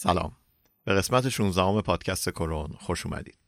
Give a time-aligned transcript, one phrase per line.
[0.00, 0.32] سلام.
[0.84, 3.38] به قسمت 16 پادکست کرون خوش اومدید.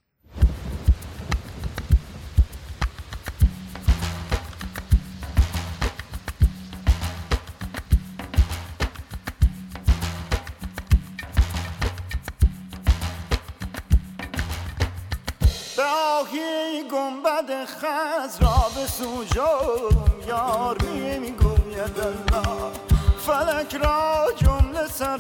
[15.78, 20.82] آهی گنبد خز را به سوجم یار
[21.20, 22.72] می‌گوید الله.
[23.18, 25.18] فلک را جمله سر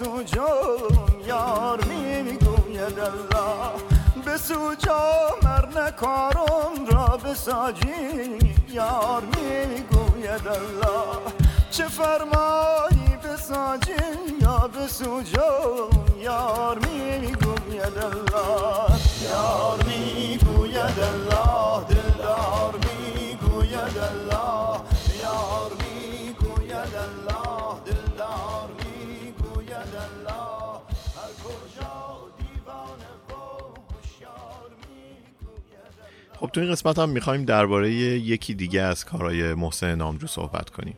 [0.00, 9.22] تا پا به سوجم یار می‌گوید الله به سوجم ار نکارم را به ساجی یار
[9.22, 11.18] می‌گوید الله
[11.70, 13.92] چه فرمایی به ساجی
[14.40, 24.89] یا به سوجم یار می‌گوید الله یار می‌گوید الله دلدار می‌گوید الله
[36.40, 40.96] خب تو این قسمت هم می‌خوایم درباره یکی دیگه از کارهای محسن نامجو صحبت کنیم.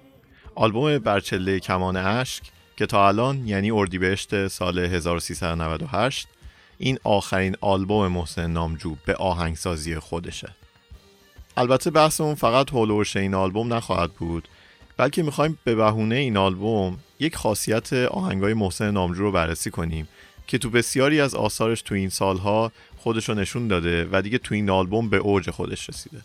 [0.55, 2.43] آلبوم برچله کمان اشک
[2.77, 6.29] که تا الان یعنی اردیبهشت سال 1398
[6.79, 10.49] این آخرین آلبوم محسن نامجو به آهنگسازی خودشه.
[11.57, 14.49] البته بحثمون فقط هولوش این آلبوم نخواهد بود
[14.97, 20.09] بلکه می‌خوایم به بهونه این آلبوم یک خاصیت آهنگای محسن نامجو رو بررسی کنیم
[20.47, 24.55] که تو بسیاری از آثارش تو این سالها خودش رو نشون داده و دیگه تو
[24.55, 26.19] این آلبوم به اوج خودش رسیده.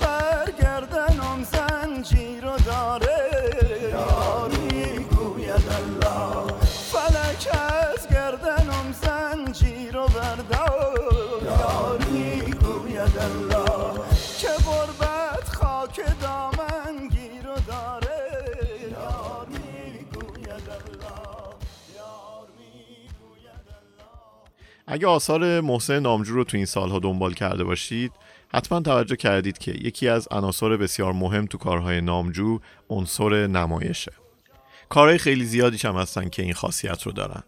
[0.00, 0.19] یار
[24.92, 28.12] اگه آثار محسن نامجو رو تو این سالها دنبال کرده باشید
[28.54, 32.58] حتما توجه کردید که یکی از عناصر بسیار مهم تو کارهای نامجو
[32.88, 34.12] عنصر نمایشه.
[34.88, 37.42] کارهای خیلی زیادیش هم هستن که این خاصیت رو دارن.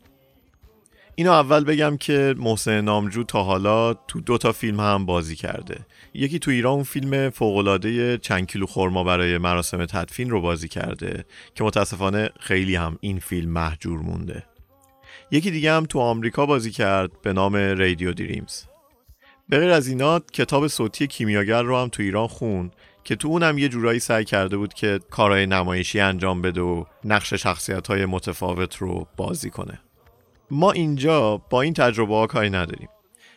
[1.14, 5.86] اینو اول بگم که محسن نامجو تا حالا تو دو تا فیلم هم بازی کرده.
[6.14, 11.25] یکی تو ایران اون فیلم فوقالعاده چند کیلو خورما برای مراسم تدفین رو بازی کرده
[11.54, 14.51] که متاسفانه خیلی هم این فیلم محجور مونده.
[15.32, 18.62] یکی دیگه هم تو آمریکا بازی کرد به نام رادیو دریمز
[19.48, 22.70] به غیر از اینا کتاب صوتی کیمیاگر رو هم تو ایران خون
[23.04, 27.34] که تو اونم یه جورایی سعی کرده بود که کارهای نمایشی انجام بده و نقش
[27.34, 29.81] شخصیت های متفاوت رو بازی کنه.
[30.50, 32.88] ما اینجا با این تجربه ها کاری نداریم.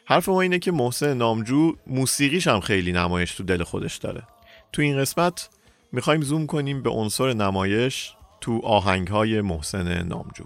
[0.05, 4.23] حرف ما اینه که محسن نامجو موسیقیش هم خیلی نمایش تو دل خودش داره.
[4.73, 5.49] تو این قسمت
[5.91, 10.43] می‌خوایم زوم کنیم به عنصر نمایش تو آهنگ های محسن نامجو.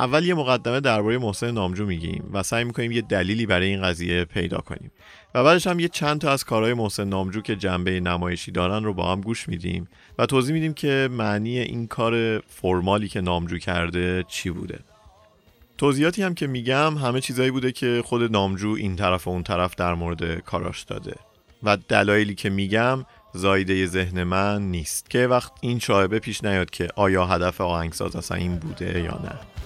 [0.00, 4.24] اول یه مقدمه درباره محسن نامجو میگیم و سعی می‌کنیم یه دلیلی برای این قضیه
[4.24, 4.90] پیدا کنیم.
[5.34, 8.94] و بعدش هم یه چند تا از کارهای محسن نامجو که جنبه نمایشی دارن رو
[8.94, 9.88] با هم گوش میدیم
[10.18, 14.78] و توضیح میدیم که معنی این کار فرمالی که نامجو کرده چی بوده.
[15.78, 19.74] توضیحاتی هم که میگم همه چیزایی بوده که خود نامجو این طرف و اون طرف
[19.74, 21.14] در مورد کاراش داده.
[21.62, 25.10] و دلایلی که میگم زایده ذهن من نیست.
[25.10, 29.59] که وقت این شایبه پیش نیاد که آیا هدف آهنگساز اصلا این بوده یا نه.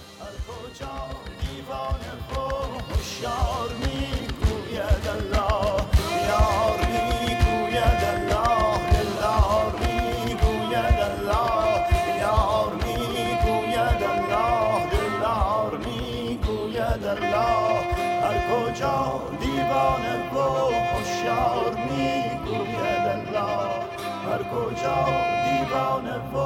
[24.34, 25.07] هر کجا
[25.45, 26.37] دیوانه و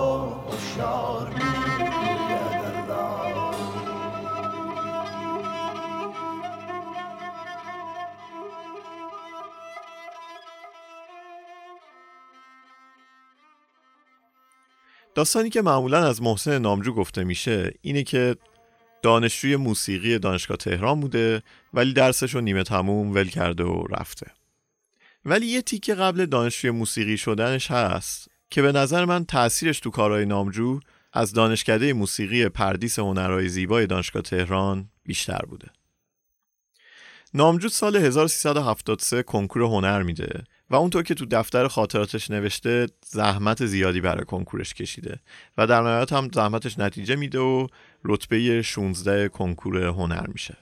[0.50, 1.68] هوشیار می‌گوید
[15.19, 18.37] داستانی که معمولا از محسن نامجو گفته میشه اینه که
[19.03, 21.43] دانشجوی موسیقی دانشگاه تهران بوده
[21.75, 24.26] ولی درسش رو نیمه تموم ول کرده و رفته.
[25.25, 30.26] ولی یه تیکه قبل دانشجوی موسیقی شدنش هست که به نظر من تأثیرش تو کارهای
[30.26, 30.81] نامجو
[31.12, 35.69] از دانشکده موسیقی پردیس هنرهای زیبای دانشگاه تهران بیشتر بوده.
[37.35, 44.00] نامجو سال 1373 کنکور هنر میده و اونطور که تو دفتر خاطراتش نوشته زحمت زیادی
[44.00, 45.20] برای کنکورش کشیده
[45.59, 47.67] و در نهایت هم زحمتش نتیجه میده و
[48.05, 50.56] رتبه 16 کنکور هنر میشه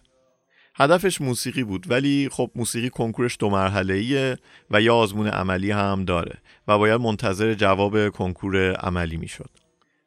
[0.79, 4.39] هدفش موسیقی بود ولی خب موسیقی کنکورش دو مرحله
[4.71, 6.39] و یا آزمون عملی هم داره
[6.69, 9.51] و باید منتظر جواب کنکور عملی می‌شد.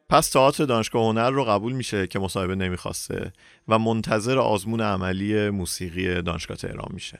[0.09, 3.33] پس تئاتر دانشگاه هنر رو قبول میشه که مصاحبه نمی‌خواسته
[3.67, 7.19] و منتظر آزمون عملی موسیقی دانشگاه تهران میشه.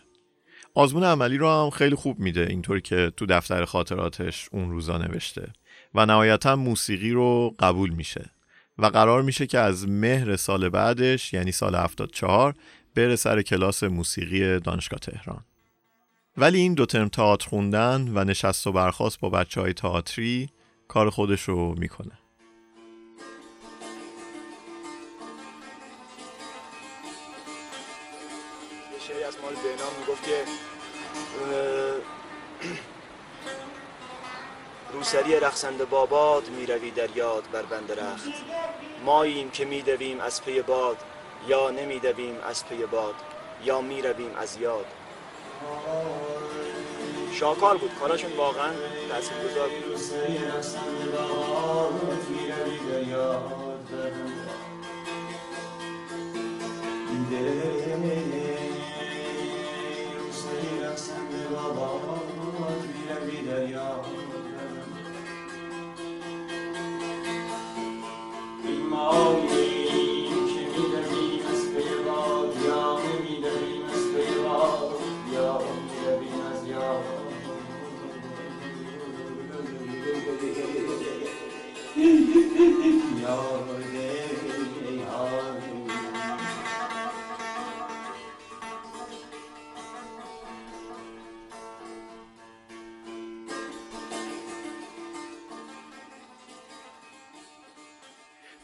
[0.73, 5.53] آزمون عملی رو هم خیلی خوب میده اینطوری که تو دفتر خاطراتش اون روزا نوشته.
[5.95, 8.29] و نهایتا موسیقی رو قبول میشه.
[8.77, 12.53] و قرار میشه که از مهر سال بعدش یعنی سال 74
[12.95, 15.43] بره سر کلاس موسیقی دانشگاه تهران.
[16.37, 20.49] ولی این دو ترم تئاتر خوندن و نشست و برخواست با بچه های تئاتری
[20.87, 22.18] کار خودش رو می‌کنه.
[29.49, 30.43] مال بهنام می‌گفت که
[34.93, 38.29] روسری رخصنده باباد می‌روی در یاد بر بند رخت.
[39.05, 40.97] ماییم که میدویم از پی باد
[41.47, 43.15] یا نمیدویم از پی باد
[43.63, 44.85] یا می‌رویم از یاد.
[47.33, 48.73] شاکار بود کاراشون واقعا
[49.09, 49.99] تاثیرگذار بود.
[63.67, 64.18] Yeah.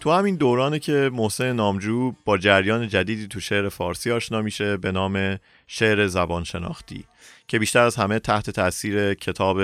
[0.06, 4.92] تو همین دورانه که محسن نامجو با جریان جدیدی تو شعر فارسی آشنا میشه به
[4.92, 7.06] نام شعر زبان شناختی
[7.48, 9.58] که بیشتر از همه تحت تاثیر کتاب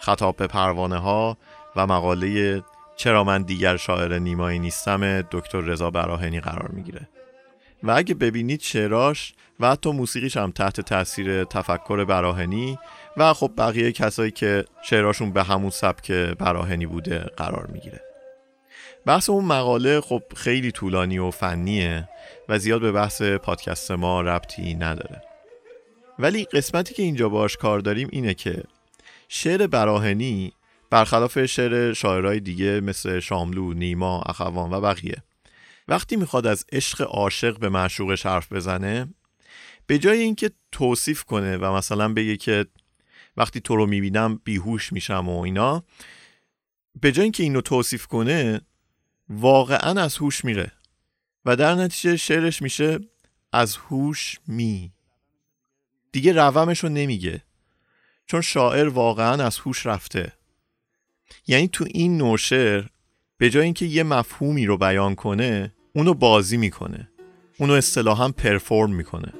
[0.00, 1.36] خطاب به پروانه ها
[1.76, 2.62] و مقاله
[2.96, 7.08] چرا من دیگر شاعر نیمایی نیستم دکتر رضا براهنی قرار می‌گیره.
[7.82, 12.78] و اگه ببینید شعراش و حتی موسیقیش هم تحت تاثیر تفکر براهنی
[13.16, 18.11] و خب بقیه کسایی که شعراشون به همون سبک براهنی بوده قرار می‌گیره.
[19.06, 22.08] بحث اون مقاله خب خیلی طولانی و فنیه
[22.48, 25.22] و زیاد به بحث پادکست ما ربطی نداره.
[26.18, 28.62] ولی قسمتی که اینجا باش کار داریم اینه که
[29.28, 30.52] شعر براهنی
[30.90, 35.22] برخلاف شعر شاعرای دیگه مثل شاملو، نیما، اخوان و بقیه
[35.88, 39.08] وقتی می‌خواد از عشق عاشق به معشوقش حرف بزنه
[39.86, 42.66] به جای اینکه توصیف کنه و مثلا بگه که
[43.36, 45.84] وقتی تو رو می‌بینم بیهوش میشم و اینا
[47.00, 48.60] به جای اینکه اینو توصیف کنه
[49.28, 50.72] واقعا از هوش میره.
[51.44, 52.98] و در نتیجه شعرش میشه
[53.52, 54.92] از هوش می.
[56.12, 57.42] دیگه رومش رو نمیگه.
[58.26, 60.32] چون شاعر واقعا از هوش رفته.
[61.46, 62.84] یعنی تو این نوع شعر
[63.38, 67.10] به جای اینکه یه مفهومی رو بیان کنه اونو بازی می‌کنه.
[67.58, 69.32] اونو اصطلاحا پرفورم می‌کنه.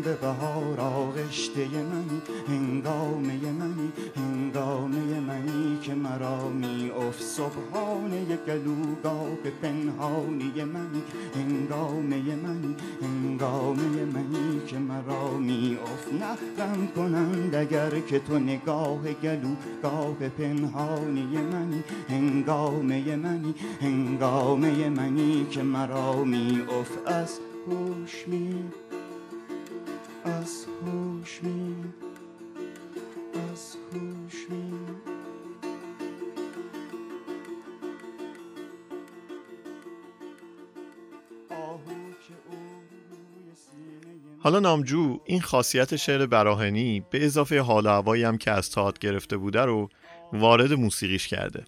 [0.00, 10.64] به بهار آغشته منی هنگامه منی هنگامه منی که مرا می اف صبحانه گلوگاه پنهانی
[10.64, 11.02] منی
[11.34, 20.28] هنگامه منی هنگامه منی که مرا می اف نخرم کنند اگر که تو نگاه گلوگاه
[20.38, 28.64] پنهانی منی هنگامه منی هنگامه منی که مرا می اف از هوش می
[30.24, 31.74] از هوش می
[33.52, 34.70] از هوش می.
[44.42, 48.98] حالا نامجو این خاصیت شعر براهنی به اضافه حال و هوایی هم که از تئاتر
[49.00, 49.88] گرفته بوده رو
[50.32, 51.64] وارد موسیقیش کرده.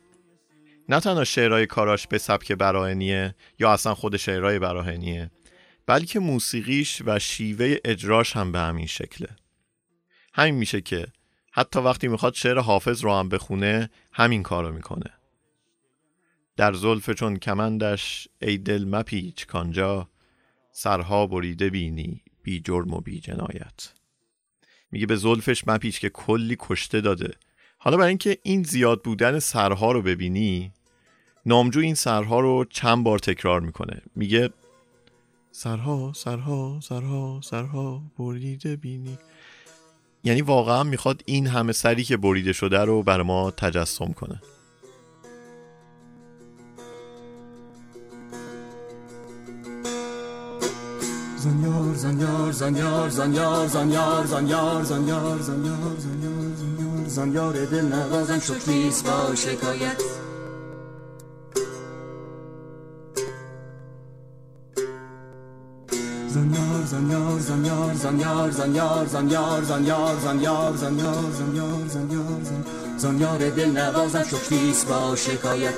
[0.89, 5.31] نه تنها شعرهای کاراش به سبک براهنیه یا اصلا خود شعرهای براهنیه
[5.87, 9.29] بلکه موسیقیش و شیوه اجراش هم به همین شکله.
[10.35, 11.07] همین میشه که
[11.53, 15.11] حتی وقتی می‌خواد شعر حافظ رو هم بخونه همین کارو می‌کنه.
[16.57, 20.09] در زلف چون کمندش ای دل مپیچ کانجا
[20.73, 23.93] سرها بریده بینی بی جرم و بی جنایت.
[24.91, 27.35] میگه به زلفش مپیچ که کلی کشته داده.
[27.79, 30.73] حالا برای اینکه این زیاد بودن سرها رو ببینی
[31.47, 34.03] نامجو این سرها رو چند بار تکرار می‌کنه.
[34.17, 34.51] میگه
[35.53, 39.19] سرها سرها سرها سرها بریده بینی
[40.25, 44.41] یعنی واقعا می‌خواد این همه سری که بریده شده رو بر ما تجسم کنه
[51.37, 59.35] زانیار زانیار زانیار زانیار زانیار زانیار زانیار زانیار زانیار زانیار زانیار دل نوازم شکریست با
[59.35, 60.12] شکایت
[67.53, 72.41] زانیار زانیار زانیار زانیار زانیار زانیار زانیار زانیار زانیار
[72.97, 75.75] زانیار دل نوازم شکریست با شکایت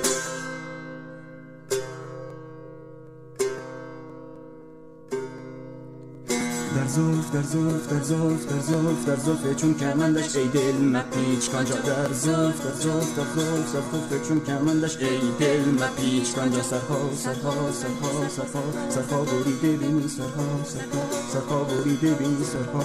[7.25, 11.49] زلف در زلف در زلف در زلف در زلف چون کمندش ای دل مپیچ.
[11.49, 16.35] کانجا در زلف در زلف در زلف در زلف چون کمندش ای دل مپیچ.
[16.35, 21.03] کانجا سرها سرها سرها سرها سرها بریده بینی سرها سرها
[21.33, 22.83] سرها بریده بینی سرها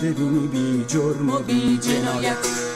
[0.00, 0.46] بریده بینی.
[0.46, 2.66] بی جرم و بی جنایت.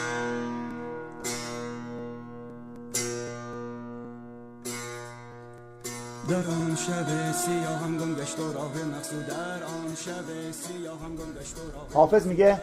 [6.31, 11.77] آن شب سیاهم گم گشت و راه مقصود در آن شب سیاهم گم گشت و
[11.77, 12.61] راه حافظ میگه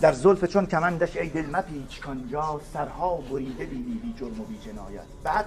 [0.00, 4.58] در زلف چون کمندش ای دل مپیچ کانجا سرها بریده بینی بی جرم و بی
[4.58, 5.04] جنایت.
[5.24, 5.44] بعد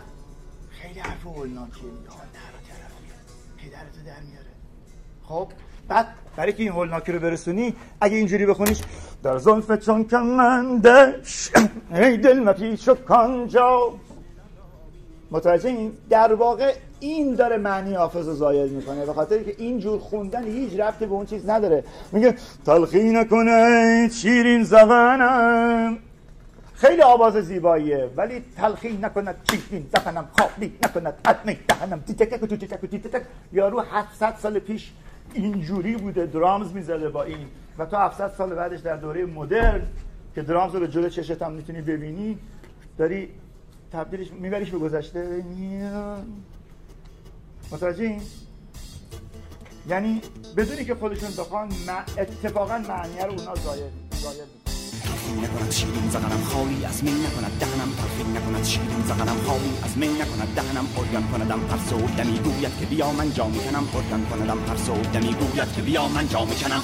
[0.70, 2.10] خیلی حرف هولناکیه میگه
[3.58, 4.54] پدرتو در میاره.
[5.24, 5.48] خب
[5.88, 8.82] بعد برای که این هولناکی رو برسونی اگه اینجوری بخونیش
[9.24, 11.52] در زلف چون کمندش
[11.94, 13.94] ای دل مپیچ و کانجا.
[15.32, 20.00] متوجه این؟ در واقع این داره معنی حافظ رو زاید می‌کنه به خاطر که اینجور
[20.00, 21.84] خوندن هیچ ربطی به اون چیز نداره.
[22.12, 22.36] میگه
[22.66, 25.98] تلخی نکنه شیرین زغنم
[26.74, 32.00] خیلی آواز زیباییه ولی تلخی نکند شیرین زغنم خالی نکند عدم دهنم.
[32.00, 33.22] تیتک و تیتک و تیتک
[33.54, 34.92] یارو 700 سال پیش
[35.34, 37.48] اینجوری بوده درامز می‌زده با این.
[37.78, 39.82] و تو 700 سال بعدش در دوره مدرن
[40.36, 42.38] که درامز رو جلو چشت هم می‌تونی ببینی
[42.98, 43.30] داری
[43.92, 45.44] تبدیلش میبریش به گذشته.
[47.72, 48.18] متوجه؟
[49.90, 50.22] یعنی
[50.58, 51.70] بدونی که خودشون بخوان
[52.18, 54.08] اتفاقا معنیه رو اونا زاید
[55.04, 57.92] تلخی نکند شیرین زغنم خالی از می نکند دهنم.
[57.98, 60.88] تلخی نکند شیرین زغنم خالی از می نکند دهنم.
[60.98, 61.60] ارگان کندم
[62.18, 63.88] دمی گوید که بیا من جا می‌کنم.
[63.96, 64.58] ارگان کندم
[65.14, 66.84] دمی گوید که بیا من جا می‌کنم.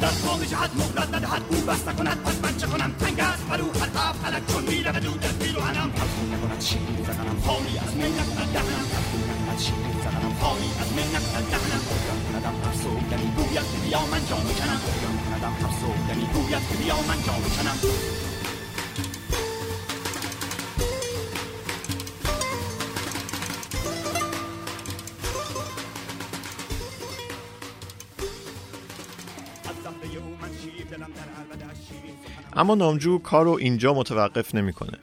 [0.00, 1.42] در خواب جهت مهلت ندهد.
[1.50, 4.92] او بست نکند پس من چه کنم؟ تنگ است برو هر هفت فلک چون میره
[4.92, 8.86] به دود پیروهنم تلخون نکند شیر زدنم خالی از می نکند دهنم.
[8.92, 11.82] تلخون نکند شیر زدنم خالی از می نکند دهنم.
[11.94, 14.80] آیان کندم هر سوگنی یعنی گوید که بیا من جان بکنم.
[14.92, 18.29] آیان کندم هر سوگنی یعنی گوید که بیا من جان بکنم.
[32.60, 34.98] اما نامجو کار رو اینجا متوقف نمی‌کنه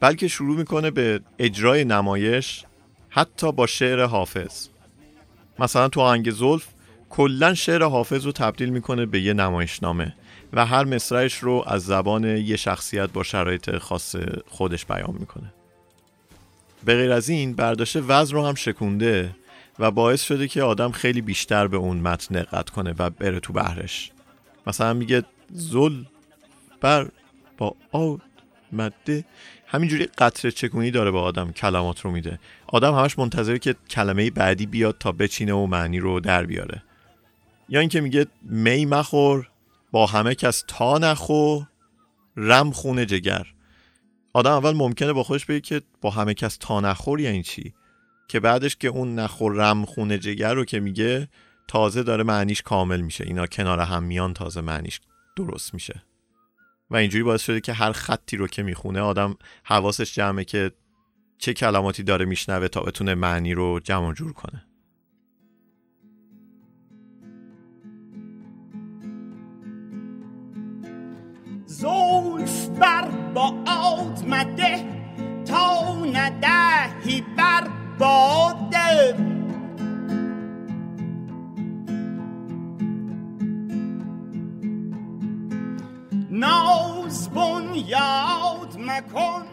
[0.00, 2.64] بلکه شروع می‌کنه به اجرای نمایش
[3.08, 4.68] حتی با شعر حافظ.
[5.58, 6.66] مثلا تو آهنگ زلف
[7.10, 10.14] کلا شعر حافظ رو تبدیل می‌کنه به یه نمایشنامه
[10.52, 14.16] و هر مصرعش رو از زبان یه شخصیت با شرایط خاص
[14.48, 15.52] خودش بیان می‌کنه.
[16.84, 19.36] به غیر از این برداشت وزن رو هم شکونده
[19.78, 23.52] و باعث شده که آدم خیلی بیشتر به اون متن دقت کنه و بره تو
[23.52, 24.10] بهرش.
[24.66, 26.04] مثلا میگه زل
[26.82, 27.08] بر
[27.58, 28.16] با آ
[28.72, 29.24] مده.
[29.66, 32.38] همینجوری قطره چکونی داره به آدم کلمات رو میده.
[32.66, 36.82] آدم همش منتظره که کلمه بعدی بیاد تا بچینه و معنی رو در بیاره.
[37.68, 39.48] یا اینکه میگه می مخور
[39.92, 41.60] با همه کس تا نخو
[42.36, 43.46] رم خونه جگر.
[44.32, 47.74] آدم اول ممکنه با خودش بگه که با همه کس تا نخور یعنی چی؟
[48.28, 51.28] که بعدش که اون نخور رم خونه جگر رو که میگه
[51.68, 53.24] تازه داره معنیش کامل میشه.
[53.24, 55.00] اینا کنار هم میان تازه معنیش
[55.36, 56.02] درست میشه.
[56.92, 60.70] و اینجوری باعث شده که هر خطی رو که می‌خونه آدم حواسش جمعه که
[61.38, 64.66] چه کلماتی داره میشنوه تا بتونه معنی رو جمع جور کنه.
[71.66, 73.50] زلف بر با
[74.26, 74.84] مده
[75.44, 77.68] تا ندهی بر
[77.98, 79.41] باده
[86.42, 89.44] ناز بنیاد مکن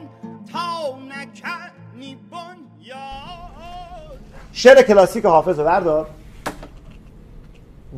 [0.51, 4.19] تا نکنی بنیاد
[4.53, 6.09] شعر کلاسیک حافظ رو بردار.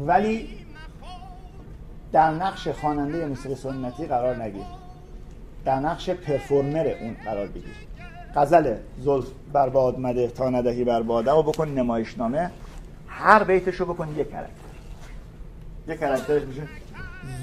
[0.06, 0.50] ولی
[2.12, 4.64] در نقش خواننده موسیقی سنتی قرار نگیر.
[5.66, 7.76] در نقش پرفورمر اون قرار بگیر.
[8.36, 12.52] غزل زلف بر باد مده تا ندهی بر باده و بکن نمایشنامه.
[13.08, 14.50] هر بیتشو بکنی یک کرکتر.
[15.88, 16.81] یک کرکترش میشه.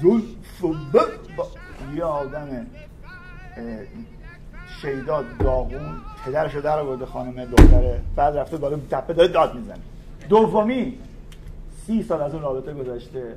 [0.01, 1.47] زلف و ب- با
[1.95, 2.47] یه آدم
[3.57, 3.63] اه،
[4.81, 9.79] شیدا داغون پدرشو در آورده خانم دختره بعد رفته بالا تپه داره داد می‌زنه.
[10.29, 10.97] دومی
[11.85, 13.35] سی سال از اون رابطه گذشته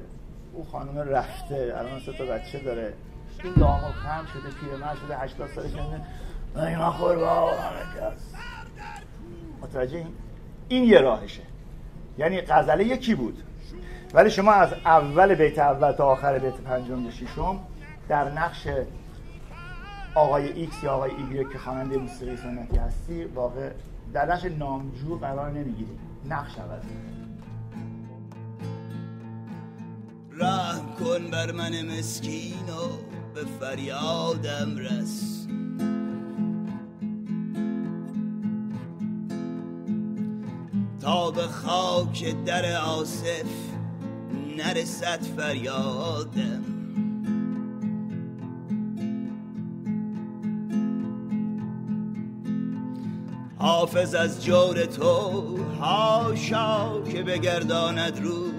[0.53, 2.93] او خانم رفته الان سه تا بچه داره.
[3.45, 6.03] این داماد خم شده پیرمرد شده 80 سالش نمیده
[6.69, 7.51] اینا خور با
[9.63, 10.07] متوجه این؟
[10.69, 11.43] این یه راهشه.
[12.19, 13.43] یعنی غزله یکی بود.
[14.15, 17.61] ولی شما از اول بیت اول تا آخر بیت پنجم یا ششم
[18.09, 18.69] در نقش
[20.15, 23.71] آقای ایکس یا آقای ایگرک که خواننده موسیقی سنتی هستی واقع
[24.13, 26.83] در نقش نامجو قرار نمی‌گیری نقش عوض.
[30.33, 35.47] رحم کن بر من مسکین و به فریادم رس
[41.01, 43.72] تا به خاک در آصف
[44.57, 46.65] نرسد فریادم
[53.59, 58.53] حافظ از جور تو هاشا که بگرداند روی.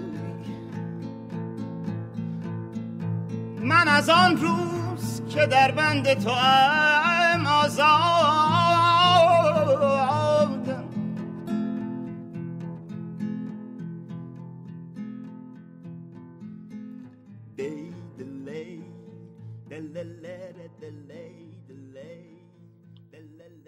[3.60, 8.23] من از آن روز که در بند تو ام آزادم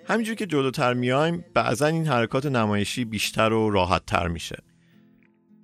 [0.09, 4.63] همینجور که جلوتر میایم بعضا این حرکات نمایشی بیشتر و راحت تر میشه.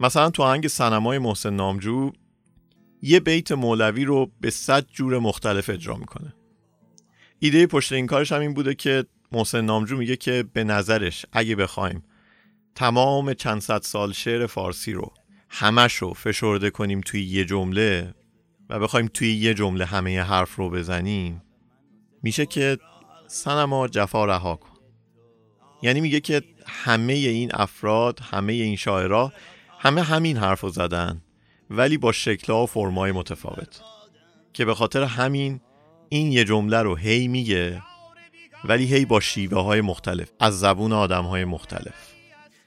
[0.01, 2.13] مثلا تو آهنگ سنمای محسن نامجو
[3.03, 6.35] یه بیت مولوی رو به صد جور مختلف اجرا می‌کنه.
[7.39, 11.57] ایده پشت این کارش هم این بوده که محسن نامجو میگه که به نظرش اگه
[11.57, 12.03] بخوایم
[12.75, 15.13] تمام چند صد سال شعر فارسی رو
[15.49, 18.15] همش رو فشرده کنیم توی یه جمله
[18.71, 21.43] و بخوایم توی یه جمله همه حرف رو بزنیم
[22.23, 22.79] میشه که
[23.33, 24.69] سنما جفا رها کن.
[25.83, 29.33] یعنی میگه که همه این افراد همه این شاعرها
[29.79, 31.23] همه همین حرف رو زدن
[31.71, 33.81] ولی با شکلها و فرمای متفاوت.
[34.53, 35.61] که به خاطر همین
[36.09, 37.83] این یه جمله رو هی میگه
[38.65, 42.13] ولی هی با شیوه های مختلف از زبون آدم های مختلف.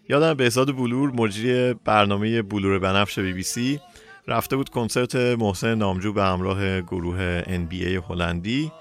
[0.09, 3.79] یادم بهزاد بلور مجری برنامه بلور بنفش بی بی سی
[4.27, 8.71] رفته بود کنسرت محسن نامجو به همراه گروه NBA هلندی.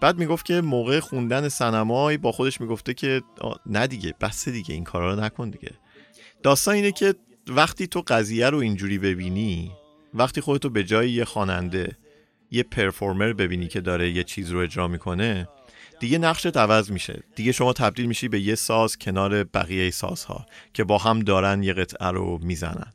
[0.00, 3.22] بعد می‌گفت که موقع خوندن سنمای با خودش می‌گفته که
[3.66, 5.70] نه دیگه بس دیگه این کارا رو نکن دیگه.
[6.42, 7.14] داستان اینه که
[7.48, 9.72] وقتی تو قضیه رو اینجوری ببینی
[10.14, 11.96] وقتی خودتو به جای یه خواننده
[12.50, 15.48] یه پرفورمر ببینی که داره یه چیز رو اجرا می‌کنه
[16.00, 17.22] دیگه نقشت عوض میشه.
[17.36, 21.72] دیگه شما تبدیل میشی به یه ساز کنار بقیه سازها که با هم دارن یه
[21.72, 22.92] قطعه رو می‌زنن.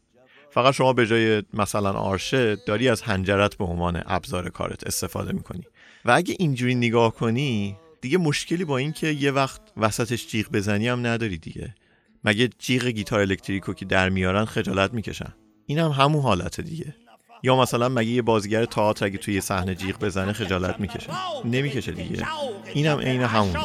[0.52, 5.64] فقط شما به جای مثلا آرشه داری از هنجرت به عنوان ابزار کارت استفاده می‌کنی.
[6.06, 10.88] و اگه اینجوری نگاه کنی دیگه مشکلی با این که یه وقت وسطش جیغ بزنی
[10.88, 11.76] هم نداری دیگه.
[12.24, 15.34] مگه جیغ گیتار الکتریکو که در میارن خجالت می‌کشن؟
[15.66, 16.96] این هم همون حالت دیگه.
[17.44, 21.10] یا مثلا مگه یه بازیگر تئاتر اگه توی صحنه جیغ بزنه خجالت می‌کشه؟
[21.46, 22.28] نمی‌کشه دیگه.
[22.74, 23.60] اینم عین همونه.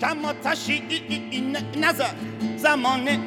[0.00, 0.82] کم آتشی
[2.56, 3.20] زمانه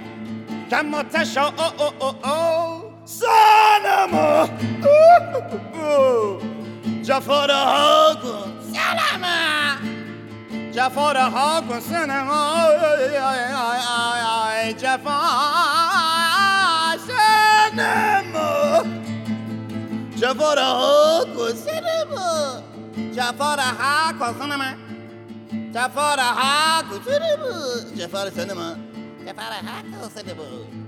[0.72, 4.48] کم آتش آ آ آ آ آ سنما
[7.04, 9.38] جفا رها کن سنما
[10.74, 12.42] جفا رها کن سنما
[14.82, 15.20] جفا
[17.08, 18.84] سنما
[20.18, 22.64] جفا رها کن سنما
[23.16, 24.70] جفا رها کن سنما
[25.74, 27.52] جفا رها کن سنما
[27.96, 28.78] جفا سنما
[29.26, 30.87] جفا رها کن سنما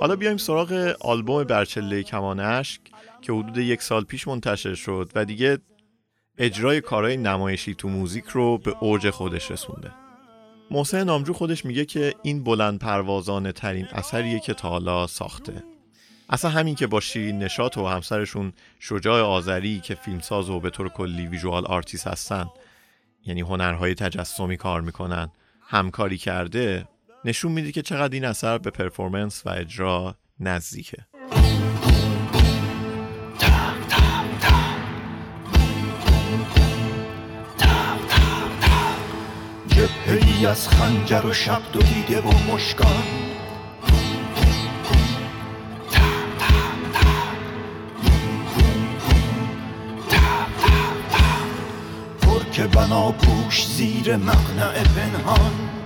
[0.00, 2.80] حالا بیایم سراغ آلبوم برچله کمان اشک
[3.22, 5.58] که حدود یک سال پیش منتشر شد و دیگه
[6.38, 9.92] اجرای کارهای نمایشی تو موزیک رو به اوج خودش رسونده.
[10.70, 15.62] محسن نامجو خودش میگه که این بلند پروازانه ترین اثریه که تا حالا ساخته.
[16.30, 20.88] اصلا همین که با شیرین نشات و همسرشون شجاع آذری که فیلمساز و به طور
[20.88, 22.46] کلی visual artist هستن
[23.26, 26.88] یعنی هنرهای تجسمی کار می‌کنن همکاری کرده
[27.24, 31.06] نشون میده که چقدر این اثر به performance و اجرا نزدیکه.
[39.68, 43.04] جبهه از خنجر و شب دو دیده و مشکان.
[52.52, 55.79] که بنا پوش زیر مقنع پنهان.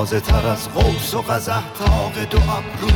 [0.00, 2.90] تازه تر از قوس و قزح تاق دو ابرو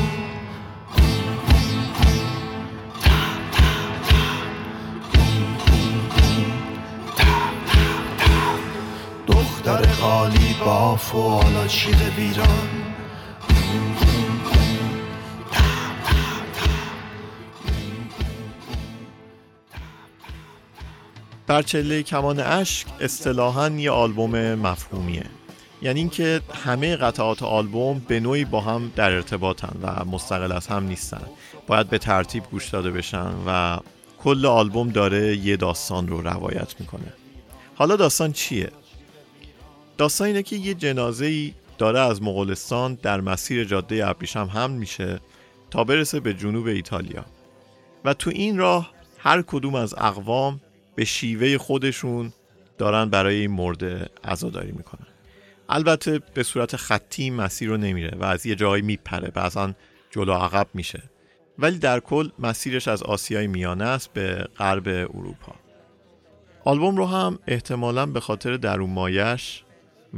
[9.27, 12.69] دختر قالی باف و حالا شیر ویران.
[21.47, 25.43] برچله کمان اشک اصطلاحا یه آلبوم مفهومیه.
[25.85, 30.87] یعنی اینکه همه قطعات آلبوم به نوعی با هم در ارتباطن و مستقل از هم
[30.87, 31.23] نیستن.
[31.66, 33.79] باید به ترتیب گوش داده بشن و
[34.18, 37.12] کل آلبوم داره یه داستان رو روایت می‌کنه.
[37.75, 38.70] حالا داستان چیه؟
[39.99, 45.20] داستان اینه که یه جنازه ای داره از مغولستان در مسیر جاده ابریشم حمل میشه
[45.70, 47.25] تا برسه به جنوب ایتالیا.
[48.05, 50.61] و تو این راه هر کدوم از اقوام
[50.94, 52.33] به شیوه خودشون
[52.79, 55.07] دارن برای این مرده عزاداری می‌کنن.
[55.68, 59.72] البته به صورت خطی مسیر رو نمیره و از یه جایی میپره بعضا
[60.11, 61.03] جلو عقب میشه.
[61.59, 65.55] ولی در کل مسیرش از آسیای میانه است به غرب اروپا.
[66.64, 69.64] آلبوم رو هم احتمالا به خاطر درون مایش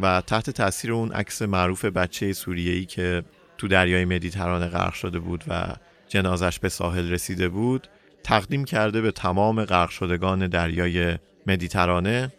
[0.03, 3.23] و تحت تاثیر اون عکس معروف بچه سوریه‌ای که
[3.59, 5.67] تو دریای مدیترانه غرق شده بود و
[6.09, 7.89] جنازش به ساحل رسیده بود
[8.23, 12.33] تقدیم کرده به تمام غرق شدگان دریای مدیترانه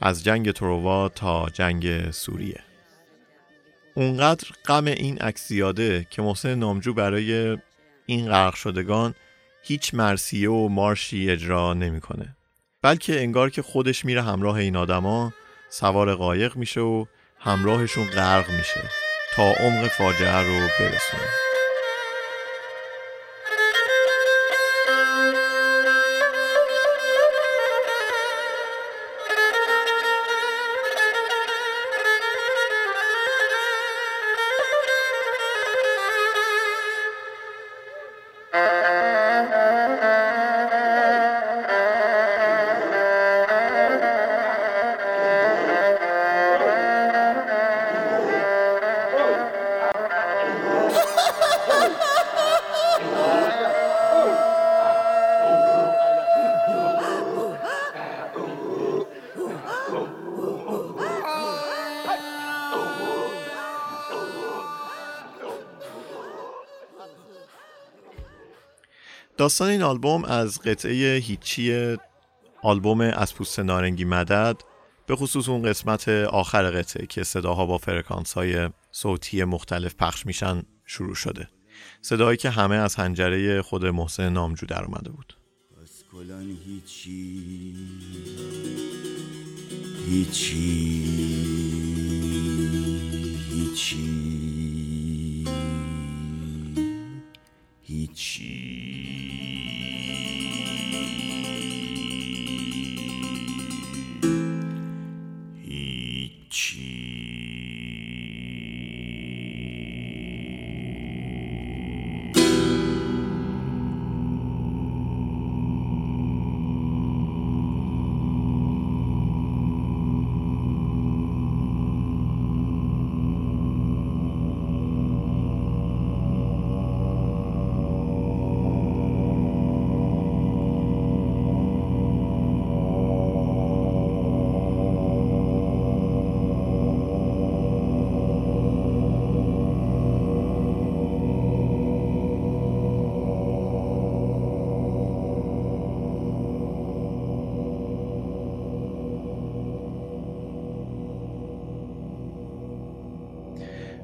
[0.00, 2.60] از جنگ تروا تا جنگ سوریه.
[3.94, 7.58] اونقدر غم این عکس زیاده که محسن نامجو برای
[8.06, 9.14] این غرق شدگان
[9.62, 12.36] هیچ مرسیه و مارشی اجرا نمی‌کنه.
[12.82, 15.32] بلکه انگار که خودش میره همراه این آدما
[15.68, 17.04] سوار قایق میشه و
[17.38, 18.80] همراهشون غرق میشه
[19.34, 21.49] تا عمق فاجعه رو برسونه.
[69.40, 71.96] داستان این آلبوم از قطعه هیچی
[72.62, 74.56] آلبوم از پوست نارنگی مدد
[75.06, 80.62] به خصوص اون قسمت آخر قطعه که صداها با فرکانس های صوتی مختلف پخش میشن
[80.84, 81.48] شروع شده.
[82.02, 85.36] صدایی که همه از هنجره خود محسن نامجو در اومده بود.
[86.12, 87.76] کلان هیچی
[90.06, 90.56] هیچی
[93.50, 94.39] هیچی.
[98.00, 99.79] 一起。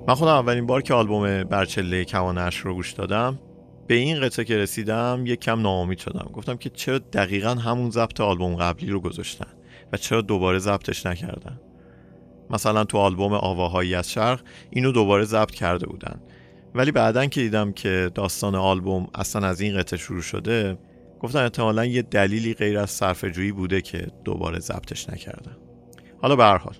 [0.08, 3.38] من خودم اولین بار که آلبوم برچله کمانش رو گوش دادم
[3.86, 6.30] به این قطعه که رسیدم یک کم ناامید شدم.
[6.32, 9.48] گفتم که چرا دقیقا همون ضبط آلبوم قبلی رو گذاشتن
[9.92, 11.60] و چرا دوباره ضبطش نکردن؟
[12.50, 14.40] مثلا تو آلبوم آواهایی از شرق
[14.70, 16.20] اینو دوباره ضبط کرده بودن.
[16.74, 20.78] ولی بعدا که دیدم که داستان آلبوم اصلا از این قطعه شروع شده
[21.20, 25.56] گفتم احتمالا یه دلیلی غیر از صرفه‌جویی بوده که دوباره ضبطش نکردن.
[26.22, 26.74] حالا به هر حال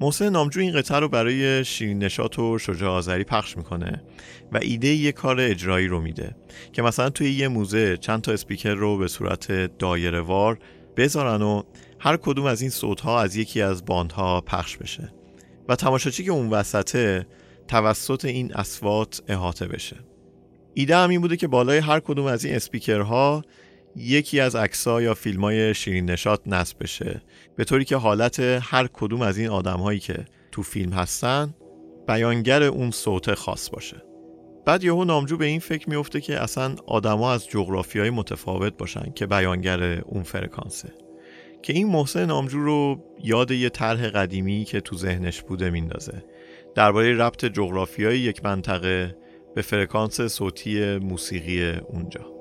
[0.00, 4.02] محسن نامجو این قطعه رو برای شیرین نشات و شجاع آذری پخش می‌کنه
[4.52, 6.36] و ایده یه کار اجرایی رو میده
[6.72, 10.58] که مثلا توی یه موزه چند تا اسپیکر رو به صورت دایره وار
[10.96, 11.62] بذارن و
[11.98, 15.12] هر کدوم از این صوت ها از یکی از باندها پخش بشه
[15.68, 17.26] و تماشاچی که اون وسطه
[17.68, 19.96] توسط این اسوات احاطه بشه.
[20.74, 23.42] ایده هم این بوده که بالای هر کدوم از این اسپیکرها
[23.96, 27.22] یکی از عکس‌ها یا فیلم‌های شیرین نشات نصب بشه
[27.58, 31.54] به طوری که حالت هر کدوم از این آدم‌هایی که تو فیلم هستن
[32.08, 34.02] بیانگر اون صوت خاص باشه.
[34.66, 39.26] بعد یهو نامجو به این فکر میفته که اصلا آدما از جغرافیای متفاوت باشن که
[39.26, 40.92] بیانگر اون فرکانسه.
[41.62, 46.24] که این محسن نامجو رو یاد یه طرح قدیمی که تو ذهنش بوده میندازه.
[46.74, 49.16] درباره ربط جغرافیای یک منطقه
[49.54, 52.37] به فرکانس صوتی موسیقی اونجا.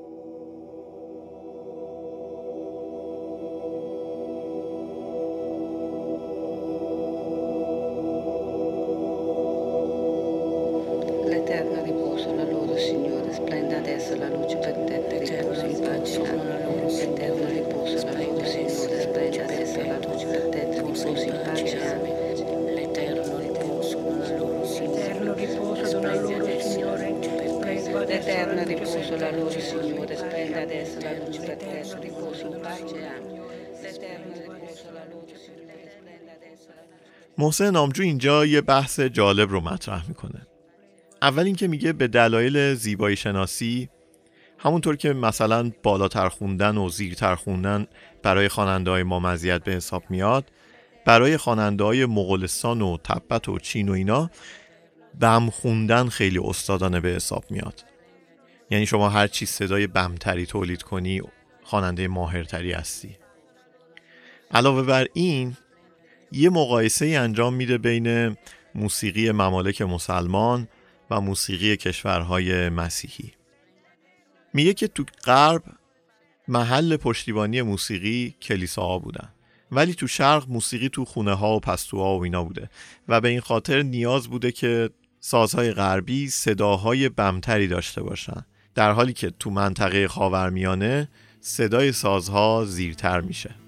[37.61, 40.47] محسن نامجو اینجا یه بحث جالب رو مطرح می‌کنه.
[41.21, 43.89] اول اینکه میگه به دلایل زیبایی شناسی
[44.57, 47.87] همونطور که مثلا بالاتر خوندن و زیرتر خوندن
[48.23, 50.51] برای خواننده های ما مزیت به حساب میاد
[51.05, 54.29] برای خواننده های مغولستان و تبت و چین و اینا
[55.19, 57.85] بم خوندن خیلی استادانه به حساب میاد.
[58.69, 61.21] یعنی شما هر چی صدای بمتری تولید کنی
[61.63, 63.17] خواننده ماهرتری هستی.
[64.51, 65.57] علاوه بر این
[66.31, 68.37] یه مقایسه ای انجام میده بین
[68.75, 70.67] موسیقی ممالک مسلمان
[71.11, 73.31] و موسیقی کشورهای مسیحی.
[74.53, 75.63] میگه که تو غرب
[76.47, 79.29] محل پشتیبانی موسیقی کلیساها بودن
[79.71, 82.69] ولی تو شرق موسیقی تو خونه ها و پستوها و اینا بوده
[83.07, 89.13] و به این خاطر نیاز بوده که سازهای غربی صداهای بمتری داشته باشن در حالی
[89.13, 91.09] که تو منطقه خاورمیانه
[91.41, 93.66] صدای سازها زیرتر میشه.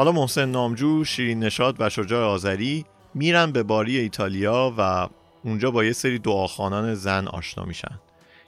[0.00, 2.84] حالا محسن نامجو، شیرین نشاد و شجاع آذری
[3.14, 5.08] میرن به باری ایتالیا و
[5.44, 8.00] اونجا با یه سری دعاخانان زن آشنا میشن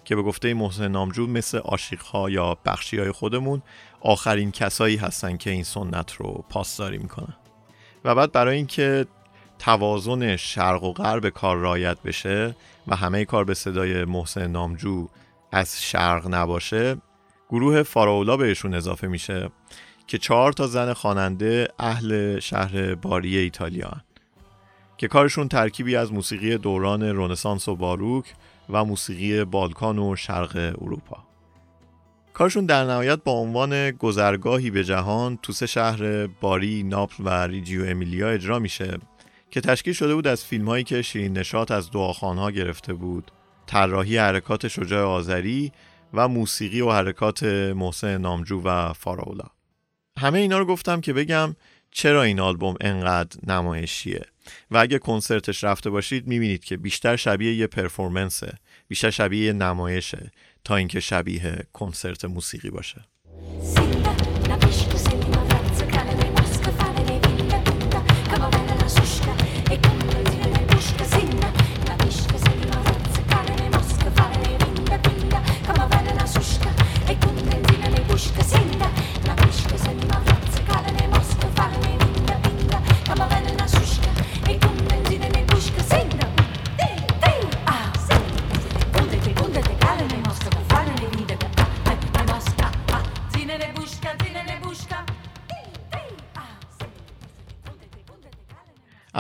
[0.05, 3.63] که به گفته محسن نامجو مثل عاشقها یا بخشی های خودمون
[4.01, 7.37] آخرین کسایی هستن که این سنت رو پاسداری می‌کنن.
[8.05, 9.07] و بعد برای اینکه
[9.59, 15.09] توازن شرق و غرب کار رایت بشه و همه کار به صدای محسن نامجو
[15.53, 16.97] از شرق نباشه
[17.51, 19.51] گروه فاراولا بهشون اضافه میشه
[20.07, 24.03] که چهار تا زن خواننده اهل شهر باری ایتالیا هن.
[24.97, 28.35] که کارشون ترکیبی از موسیقی دوران رنسانس و باروک
[28.71, 31.25] و موسیقی بالکان و شرق اروپا.
[32.33, 37.85] کارشون در نهایت با عنوان گذرگاهی به جهان تو سه شهر باری، ناپل و ریجیو
[37.85, 38.99] امیلیا اجرا میشه
[39.51, 43.31] که تشکیل شده بود از فیلم هایی که شیرین نشات از دعاخوان‌ها گرفته بود.
[43.67, 45.73] طراحی حرکات شجاع آذری
[46.15, 47.43] و موسیقی و حرکات
[47.77, 49.45] محسن نامجو و فاراولا.
[50.23, 51.57] همه اینا رو گفتم که بگم
[51.91, 54.23] چرا این آلبوم انقدر نمایشیه.
[54.71, 58.53] و اگه کنسرتش رفته باشید می‌بینید که بیشتر شبیه یه پرفورمنسه
[58.89, 60.31] بیشتر شبیه یه نمایشه
[60.65, 63.05] تا اینکه شبیه کنسرت موسیقی باشه.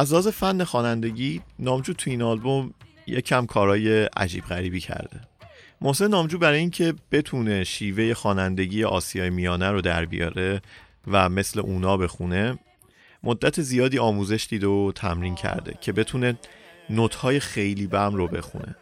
[0.03, 2.75] از لحاظ فن خوانندگی نامجو تو این آلبوم
[3.07, 5.21] یکم کارهای عجیب غریبی کرده.
[5.81, 10.63] محسن نامجو برای اینکه بتونه شیوه خوانندگی آسیای میانه رو در بیاره
[11.07, 12.59] و مثل اونا بخونه
[13.23, 16.39] مدت زیادی آموزش دیده و تمرین کرده که بتونه
[16.91, 18.77] نوت‌های خیلی بم رو بخونه.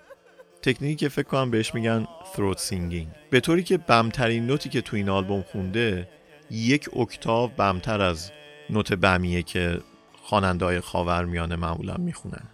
[0.63, 3.07] تکنیکی که فکر کنم بهش میگن throat singing.
[3.31, 6.09] به طوری که بمترین نوتی که تو این آلبوم خونده
[6.51, 8.33] یک اکتاو بمتر از
[8.71, 9.81] نوت بمیه که
[10.23, 12.45] خواننده های خاورمیانه معمولا می‌خونن.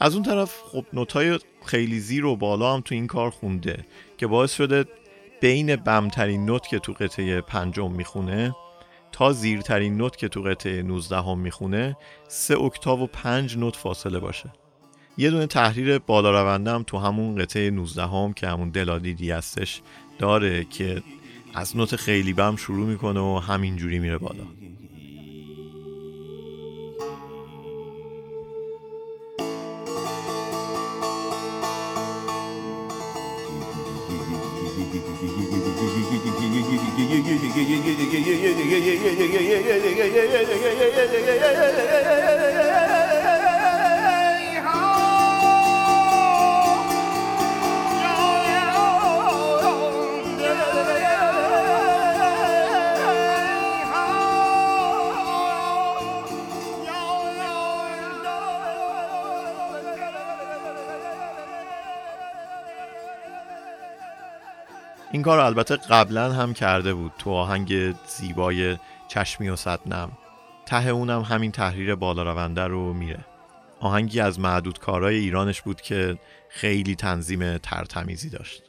[0.00, 3.84] از اون طرف خب نوتای خیلی زیر و بالا هم تو این کار خونده
[4.18, 4.84] که باعث شده
[5.40, 8.54] بین بمترین نوت که تو قطعه پنجم می‌خونه
[9.12, 11.96] تا زیرترین نوت که تو قطعه 19 هم می‌خونه
[12.28, 14.52] سه اکتاو و پنج نوت فاصله باشه.
[15.18, 19.82] یه دونه تحریر بالا رونده هم تو همون قطعه 19 هم که همون دلادیدی هستش
[20.18, 21.02] داره که
[21.54, 24.44] از نوت خیلی بم شروع می‌کنه و همینجوری میره بالا.
[65.12, 68.76] این کار البته قبلا هم کرده بود تو آهنگ زیبای
[69.08, 70.12] چشمی و صدنم.
[70.66, 73.24] ته اونم همین تحریر بالا رونده رو میره.
[73.80, 76.18] آهنگی از معدود کارهای ایرانش بود که
[76.48, 78.67] خیلی تنظیم ترتمیزی داشت.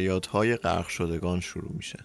[0.00, 1.98] فریادهای غرق شدگان شروع میشه.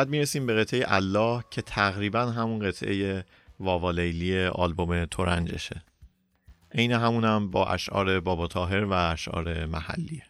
[0.00, 3.24] بعد می‌رسیم به قطعه الله که تقریبا همون قطعه
[3.60, 5.82] واوا لیلی آلبوم تورنجشه.
[6.74, 10.22] عین همونم با اشعار بابا تاهر و اشعار محلیه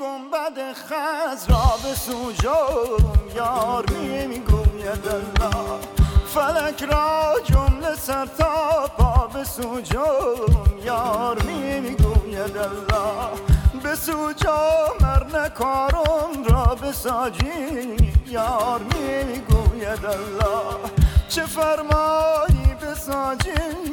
[0.00, 3.90] گنبد خزرا به سوجم یار
[4.28, 5.80] می‌گوید الله.
[6.26, 13.57] فلک را جمله سر تا پا به سوجم یار می‌گوید الله.
[13.82, 20.90] به سوجم ار نکارم را بساجی یار می‌گوید الله.
[21.28, 23.50] چه فرمایی بساجی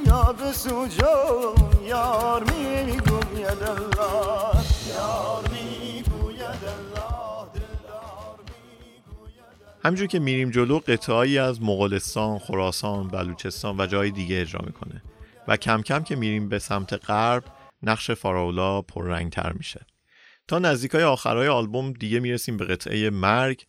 [0.07, 4.63] یا بسوجم یار می‌گوید الله.
[4.89, 7.05] یار می‌گوید الله
[9.83, 15.01] همینجور که میریم جلو قطعهایی از مغولستان، خراسان، بلوچستان و جای دیگه اجرا می‌کنه.
[15.47, 17.43] و کم کم که میریم به سمت غرب
[17.83, 19.85] نقش فاراولا پررنگتر میشه.
[20.47, 23.65] تا نزدیکای آخرای آلبوم دیگه می‌رسیم به قطعه مرگ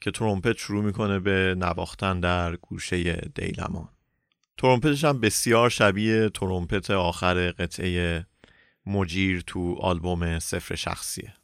[0.00, 3.88] که ترومپت شروع می‌کنه به نواختن در گوشه دیلمان.
[4.58, 8.26] ترومپتش هم بسیار شبیه ترومپت آخر قطعه
[8.86, 11.34] مجیر تو آلبوم صفر شخصیه.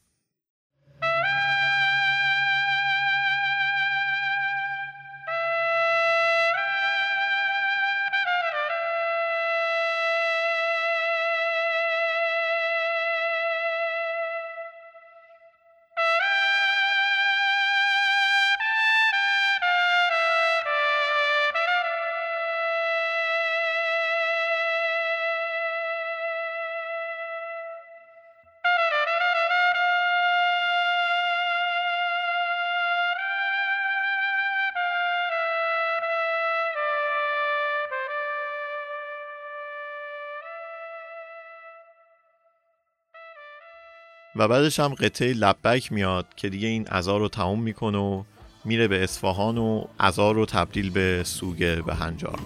[44.40, 48.22] و بعدش هم قطعه لبک میاد که دیگه این عزا رو تموم می‌کنه و
[48.64, 52.38] میره به اصفهان و عزا رو تبدیل به سوگه به هنجار.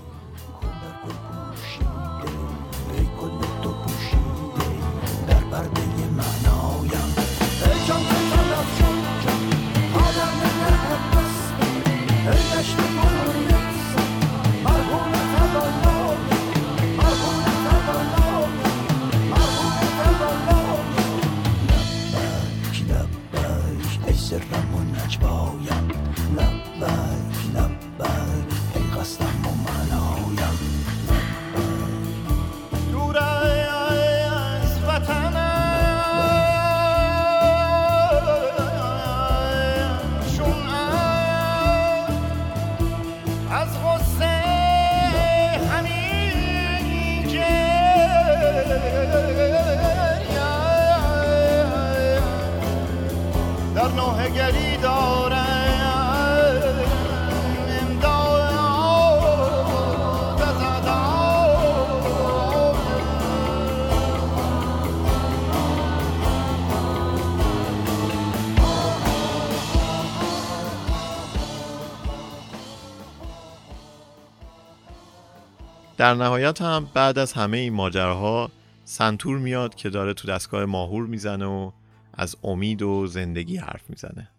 [76.04, 78.50] در نهایت هم بعد از همه این ماجراها
[78.84, 81.70] سنتور میاد که داره تو دستگاه ماهور می‌زنه و
[82.16, 84.30] از امید و زندگی حرف می‌زنه.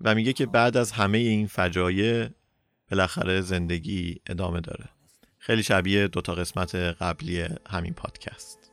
[0.00, 2.28] و میگه که بعد از همه این فجایع
[2.90, 4.88] بالاخره زندگی ادامه داره.
[5.38, 8.67] خیلی شبیه دوتا قسمت قبلی همین پادکست.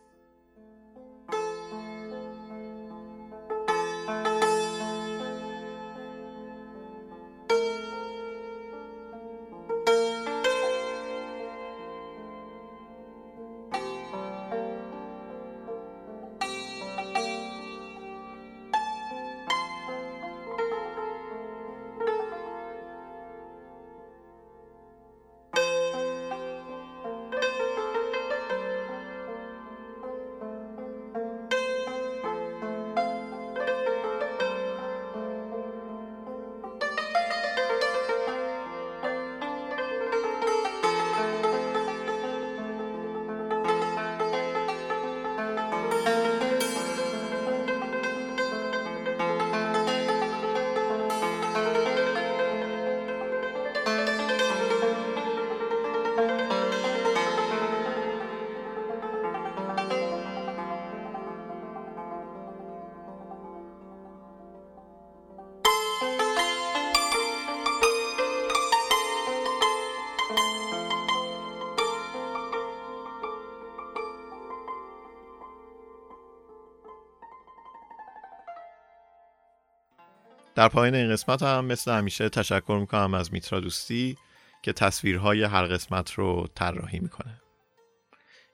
[80.55, 84.17] در پایین این قسمت هم مثل همیشه تشکر می‌کنم از میترا دوستی
[84.61, 87.41] که تصویرهای هر قسمت رو طراحی می‌کنه.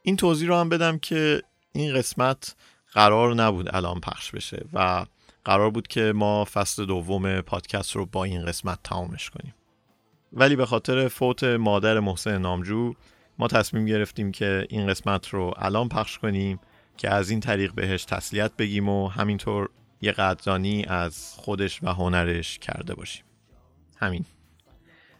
[0.03, 1.41] این توضیح رو هم بدم که
[1.73, 2.55] این قسمت
[2.93, 5.05] قرار نبود الان پخش بشه و
[5.45, 9.55] قرار بود که ما فصل دوم پادکست رو با این قسمت تمامش کنیم.
[10.33, 12.93] ولی به خاطر فوت مادر محسن نامجو
[13.39, 16.59] ما تصمیم گرفتیم که این قسمت رو الان پخش کنیم
[16.97, 19.69] که از این طریق بهش تسلیت بگیم و همینطور
[20.01, 23.23] یه قدردانی از خودش و هنرش کرده باشیم.
[23.97, 24.25] همین.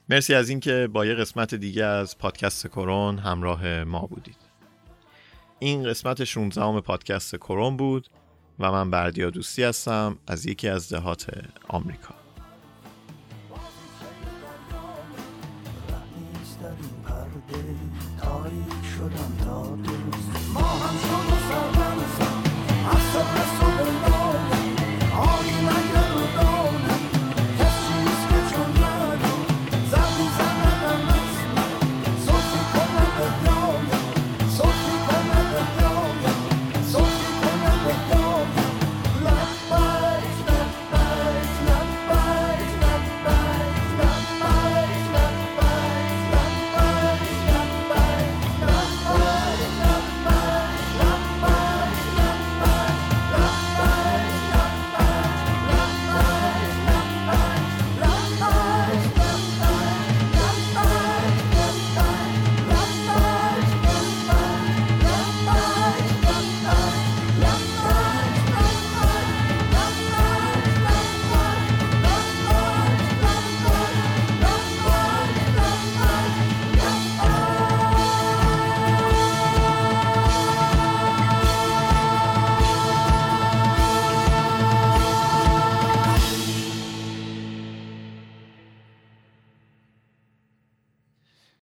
[0.10, 4.38] مرسی از اینکه با یه قسمت دیگه از پادکست کرون همراه ما بودید.
[5.60, 8.10] این قسمت 16 پادکست کرون بود
[8.60, 12.16] و من بردیا دوستی هستم از یکی از دهات آمریکا.
[18.98, 19.41] شدم